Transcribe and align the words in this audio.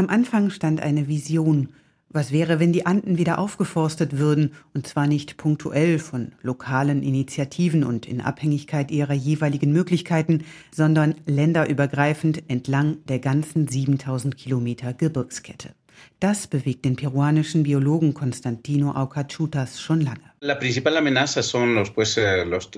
Am 0.00 0.08
Anfang 0.08 0.48
stand 0.48 0.80
eine 0.80 1.08
Vision. 1.08 1.68
Was 2.08 2.32
wäre, 2.32 2.58
wenn 2.58 2.72
die 2.72 2.86
Anden 2.86 3.18
wieder 3.18 3.38
aufgeforstet 3.38 4.16
würden, 4.16 4.52
und 4.72 4.86
zwar 4.86 5.06
nicht 5.06 5.36
punktuell 5.36 5.98
von 5.98 6.32
lokalen 6.40 7.02
Initiativen 7.02 7.84
und 7.84 8.06
in 8.06 8.22
Abhängigkeit 8.22 8.90
ihrer 8.90 9.12
jeweiligen 9.12 9.72
Möglichkeiten, 9.72 10.44
sondern 10.74 11.16
länderübergreifend 11.26 12.48
entlang 12.48 13.04
der 13.08 13.18
ganzen 13.18 13.68
7000 13.68 14.38
Kilometer 14.38 14.94
Gebirgskette. 14.94 15.74
Das 16.20 16.46
bewegt 16.46 16.84
den 16.84 16.96
peruanischen 16.96 17.62
Biologen 17.62 18.14
Constantino 18.14 18.92
Aucachutas 18.92 19.80
schon 19.80 20.00
lange. 20.02 20.20
Eh, 20.42 20.54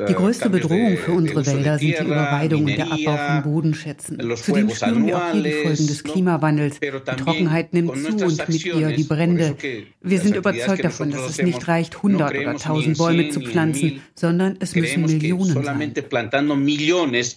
die 0.09 0.15
größte 0.15 0.51
Bedrohung 0.51 0.97
für 0.97 1.13
unsere 1.13 1.47
Wälder 1.47 1.79
sind 1.79 1.97
die 2.01 2.05
Überweidung 2.05 2.65
und 2.65 2.77
der 2.77 2.91
Abbau 2.91 3.17
von 3.17 3.43
Bodenschätzen. 3.45 4.19
Zudem 4.35 4.69
spüren 4.71 5.07
wir 5.07 5.17
auch 5.17 5.33
hier 5.33 5.43
die 5.45 5.53
Folgen 5.53 5.87
des 5.87 6.03
Klimawandels. 6.03 6.81
Die 6.81 6.91
Trockenheit 6.91 7.73
nimmt 7.73 7.97
zu 7.97 8.25
und 8.25 8.49
mit 8.49 8.65
ihr 8.65 8.89
die 8.91 9.05
Brände. 9.05 9.57
Wir 10.01 10.21
sind 10.21 10.35
überzeugt 10.35 10.83
davon, 10.83 11.13
dass 11.13 11.31
es 11.31 11.41
nicht 11.41 11.69
reicht, 11.69 11.95
100 11.97 12.37
oder 12.37 12.51
1000 12.51 12.99
Bäume 12.99 13.29
zu 13.29 13.41
pflanzen, 13.41 14.03
sondern 14.17 14.57
es 14.59 14.75
müssen 14.75 15.03
Millionen 15.03 15.63
sein. 15.63 15.95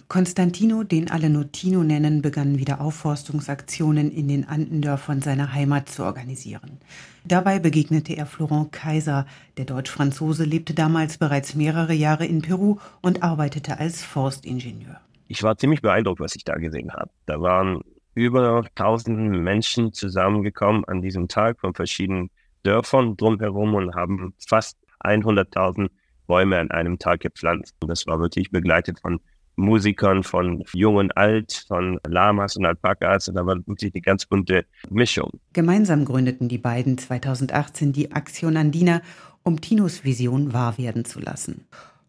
Constantino, 0.07 0.83
den 0.83 1.11
alle 1.11 1.29
Notino 1.29 1.83
nennen, 1.83 2.23
begann 2.23 2.57
wieder 2.57 2.81
Aufforstungsaktionen 2.81 4.11
in 4.11 4.27
den 4.27 4.47
Andendörfern 4.47 5.21
seiner 5.21 5.53
Heimat 5.53 5.74
zu 5.83 6.03
organisieren. 6.03 6.79
Dabei 7.25 7.59
begegnete 7.59 8.13
er 8.13 8.25
Florent 8.25 8.71
Kaiser. 8.71 9.25
Der 9.57 9.65
Deutsch-Franzose 9.65 10.43
lebte 10.43 10.73
damals 10.73 11.17
bereits 11.17 11.55
mehrere 11.55 11.93
Jahre 11.93 12.25
in 12.25 12.41
Peru 12.41 12.77
und 13.01 13.23
arbeitete 13.23 13.79
als 13.79 14.03
Forstingenieur. 14.03 15.01
Ich 15.27 15.41
war 15.43 15.57
ziemlich 15.57 15.81
beeindruckt, 15.81 16.19
was 16.19 16.35
ich 16.35 16.43
da 16.43 16.55
gesehen 16.55 16.93
habe. 16.93 17.09
Da 17.25 17.41
waren 17.41 17.81
über 18.13 18.65
tausend 18.75 19.17
Menschen 19.17 19.91
zusammengekommen 19.91 20.85
an 20.85 21.01
diesem 21.01 21.27
Tag 21.27 21.59
von 21.59 21.73
verschiedenen 21.73 22.29
Dörfern 22.63 23.17
drumherum 23.17 23.73
und 23.75 23.95
haben 23.95 24.33
fast 24.47 24.77
100.000 25.03 25.89
Bäume 26.27 26.59
an 26.59 26.71
einem 26.71 26.97
Tag 26.97 27.19
gepflanzt. 27.19 27.75
Und 27.81 27.89
das 27.89 28.07
war 28.07 28.19
wirklich 28.19 28.51
begleitet 28.51 28.99
von 28.99 29.19
Musikern 29.55 30.23
von 30.23 30.63
Jung 30.73 30.95
und 30.95 31.15
Alt, 31.17 31.65
von 31.67 31.99
Lamas 32.07 32.55
und 32.55 32.65
Alpakas. 32.65 33.27
Und 33.27 33.35
da 33.35 33.45
war 33.45 33.55
wirklich 33.65 33.93
eine 33.93 34.01
ganz 34.01 34.25
bunte 34.25 34.65
Mischung. 34.89 35.31
Gemeinsam 35.53 36.05
gründeten 36.05 36.47
die 36.49 36.57
beiden 36.57 36.97
2018 36.97 37.93
die 37.93 38.11
Aktion 38.11 38.57
Andina, 38.57 39.01
um 39.43 39.61
Tinos 39.61 40.03
Vision 40.03 40.53
wahr 40.53 40.77
werden 40.77 41.05
zu 41.05 41.19
lassen. 41.19 41.65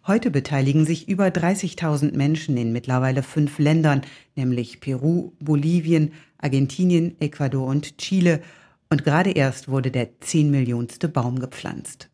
Heute 0.06 0.30
beteiligen 0.30 0.86
sich 0.86 1.08
über 1.08 1.26
30.000 1.26 2.16
Menschen 2.16 2.56
in 2.56 2.72
mittlerweile 2.72 3.24
fünf 3.24 3.58
Ländern, 3.58 4.02
nämlich 4.36 4.80
Peru, 4.80 5.32
Bolivien, 5.40 6.12
Argentinien, 6.38 7.16
Ecuador 7.20 7.66
und 7.66 7.98
Chile. 7.98 8.40
Und 8.88 9.02
gerade 9.02 9.32
erst 9.32 9.68
wurde 9.68 9.90
der 9.90 10.20
10 10.20 10.50
Millionste 10.50 11.08
Baum 11.08 11.40
gepflanzt. 11.40 12.08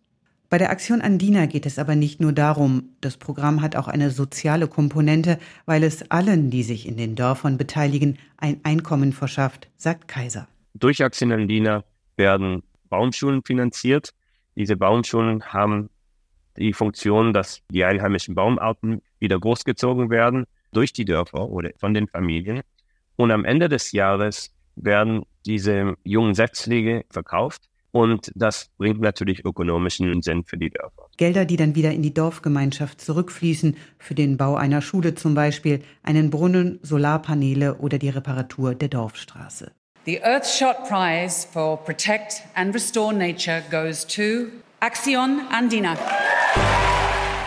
Bei 0.53 0.59
der 0.59 0.69
Aktion 0.69 1.01
Andina 1.01 1.47
geht 1.47 1.65
es 1.65 1.79
aber 1.79 1.97
nicht 1.97 2.21
nur 2.21 2.35
darum, 2.35 2.91
das 3.01 3.17
Programm 3.17 3.63
hat 3.63 3.75
auch 3.75 3.89
eine 3.89 4.11
soziale 4.11 4.69
Komponente, 4.69 5.39
weil 5.65 5.83
es 5.83 6.11
allen, 6.11 6.51
die 6.51 6.63
sich 6.63 6.87
in 6.87 6.99
den 6.99 7.15
Dörfern 7.15 7.57
beteiligen, 7.57 8.19
ein 8.37 8.61
Einkommen 8.63 9.15
verschafft, 9.15 9.71
sagt 9.79 10.09
Kaiser. 10.09 10.47
Durch 10.75 11.03
Aktion 11.03 11.33
Andina 11.33 11.85
werden 12.19 12.63
Baumschulen 12.91 13.41
finanziert. 13.43 14.13
Diese 14.55 14.77
Baumschulen 14.77 15.43
haben 15.43 15.89
die 16.59 16.75
Funktion, 16.75 17.33
dass 17.33 17.63
die 17.71 17.83
einheimischen 17.83 18.35
Baumarten 18.35 19.01
wieder 19.21 19.41
großgezogen 19.41 20.11
werden 20.11 20.45
durch 20.71 20.93
die 20.93 21.07
Dörfer 21.07 21.49
oder 21.49 21.71
von 21.79 21.95
den 21.95 22.09
Familien. 22.09 22.61
Und 23.17 23.31
am 23.31 23.47
Ende 23.47 23.71
des 23.71 23.93
Jahres 23.93 24.53
werden 24.77 25.23
diese 25.47 25.95
jungen 26.05 26.35
Setzlinge 26.35 27.07
verkauft 27.09 27.71
und 27.93 28.33
das 28.35 28.71
bringt 28.79 29.01
natürlich 29.01 29.45
ökonomischen 29.45 30.23
Sinn 30.23 30.45
für 30.45 30.57
die 30.57 30.71
Dörfer. 30.71 31.09
Gelder, 31.17 31.45
die 31.45 31.57
dann 31.57 31.75
wieder 31.75 31.93
in 31.93 32.03
die 32.03 32.13
Dorfgemeinschaft 32.13 33.01
zurückfließen, 33.01 33.77
für 33.99 34.15
den 34.15 34.37
Bau 34.37 34.57
einer 34.57 34.83
Schule 34.83 35.15
zum 35.15 35.35
Beispiel, 35.35 35.83
einen 36.03 36.31
Brunnen, 36.31 36.81
Solarpaneele 36.83 37.77
oder 37.77 37.99
die 37.99 38.09
Reparatur 38.09 38.75
der 38.75 38.89
Dorfstraße. 38.89 39.73
The 40.05 40.21
Earthshot 40.21 40.89
Prize 40.89 41.47
for 41.47 41.77
Protect 41.85 42.43
and 42.55 42.75
Restore 42.75 43.15
Nature 43.15 43.63
goes 43.71 44.05
to 44.05 44.49
Action 44.81 45.43
Andina. 45.53 45.97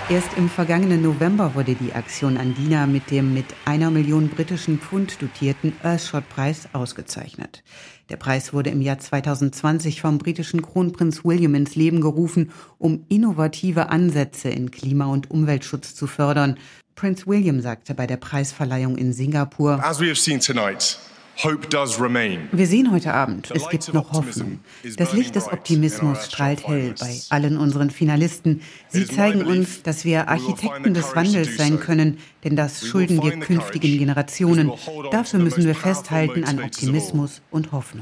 Erst 0.07 0.37
im 0.37 0.49
vergangenen 0.49 1.01
November 1.01 1.55
wurde 1.55 1.73
die 1.73 1.93
Aktion 1.93 2.37
Andina 2.37 2.85
mit 2.85 3.09
dem 3.09 3.33
mit 3.33 3.47
einer 3.65 3.89
Million 3.89 4.29
britischen 4.29 4.77
Pfund 4.77 5.19
dotierten 5.19 5.73
Earthshot-Preis 5.81 6.69
ausgezeichnet. 6.73 7.63
Der 8.09 8.17
Preis 8.17 8.53
wurde 8.53 8.69
im 8.69 8.81
Jahr 8.81 8.99
2020 8.99 10.01
vom 10.01 10.19
britischen 10.19 10.61
Kronprinz 10.61 11.25
William 11.25 11.55
ins 11.55 11.75
Leben 11.75 12.01
gerufen, 12.01 12.51
um 12.77 13.07
innovative 13.09 13.89
Ansätze 13.89 14.49
in 14.49 14.69
Klima- 14.69 15.07
und 15.07 15.31
Umweltschutz 15.31 15.95
zu 15.95 16.05
fördern. 16.05 16.59
Prinz 16.93 17.25
William 17.25 17.59
sagte 17.59 17.95
bei 17.95 18.05
der 18.05 18.17
Preisverleihung 18.17 18.99
in 18.99 19.11
Singapur, 19.11 19.83
As 19.83 19.99
we 19.99 20.05
have 20.05 20.19
seen 20.19 20.39
tonight, 20.39 20.99
wir 21.43 22.67
sehen 22.67 22.91
heute 22.91 23.13
Abend, 23.13 23.51
es 23.51 23.67
gibt 23.69 23.93
noch 23.93 24.13
Hoffnung. 24.13 24.59
Das 24.97 25.13
Licht 25.13 25.35
des 25.35 25.51
Optimismus 25.51 26.25
strahlt 26.25 26.67
hell 26.67 26.95
bei 26.99 27.19
allen 27.29 27.57
unseren 27.57 27.89
Finalisten. 27.89 28.61
Sie 28.89 29.05
zeigen 29.05 29.45
uns, 29.45 29.83
dass 29.83 30.05
wir 30.05 30.29
Architekten 30.29 30.93
des 30.93 31.15
Wandels 31.15 31.57
sein 31.57 31.79
können, 31.79 32.17
denn 32.43 32.55
das 32.55 32.85
schulden 32.85 33.21
wir 33.21 33.39
künftigen 33.39 33.97
Generationen. 33.97 34.71
Dafür 35.11 35.39
müssen 35.39 35.65
wir 35.65 35.75
festhalten 35.75 36.45
an 36.45 36.61
Optimismus 36.61 37.41
und 37.51 37.71
Hoffnung. 37.71 38.01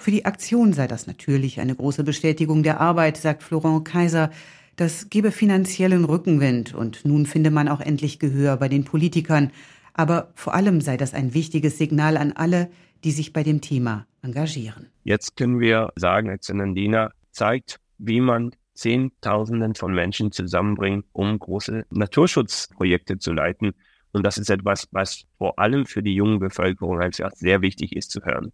Für 0.00 0.10
die 0.10 0.24
Aktion 0.24 0.72
sei 0.72 0.86
das 0.86 1.06
natürlich 1.06 1.60
eine 1.60 1.74
große 1.74 2.02
Bestätigung 2.02 2.62
der 2.62 2.80
Arbeit, 2.80 3.16
sagt 3.16 3.42
Florent 3.42 3.84
Kaiser. 3.84 4.30
Das 4.76 5.08
gebe 5.08 5.30
finanziellen 5.30 6.04
Rückenwind 6.04 6.74
und 6.74 7.04
nun 7.04 7.26
finde 7.26 7.50
man 7.50 7.68
auch 7.68 7.80
endlich 7.80 8.18
Gehör 8.18 8.56
bei 8.56 8.68
den 8.68 8.84
Politikern. 8.84 9.52
Aber 9.94 10.32
vor 10.34 10.54
allem 10.54 10.80
sei 10.80 10.96
das 10.96 11.14
ein 11.14 11.34
wichtiges 11.34 11.78
Signal 11.78 12.16
an 12.16 12.32
alle, 12.32 12.70
die 13.04 13.12
sich 13.12 13.32
bei 13.32 13.42
dem 13.42 13.60
Thema 13.60 14.06
engagieren. 14.22 14.90
Jetzt 15.04 15.36
können 15.36 15.60
wir 15.60 15.92
sagen, 15.96 16.28
Exzellendina 16.28 17.12
zeigt, 17.30 17.80
wie 17.98 18.20
man 18.20 18.54
Zehntausenden 18.74 19.76
von 19.76 19.94
Menschen 19.94 20.32
zusammenbringt, 20.32 21.06
um 21.12 21.38
große 21.38 21.86
Naturschutzprojekte 21.90 23.18
zu 23.18 23.32
leiten. 23.32 23.72
Und 24.12 24.24
das 24.24 24.36
ist 24.36 24.50
etwas, 24.50 24.88
was 24.90 25.24
vor 25.38 25.58
allem 25.58 25.86
für 25.86 26.02
die 26.02 26.14
junge 26.14 26.38
Bevölkerung 26.38 27.00
einfach 27.00 27.30
sehr 27.32 27.62
wichtig 27.62 27.94
ist 27.94 28.10
zu 28.10 28.24
hören. 28.24 28.52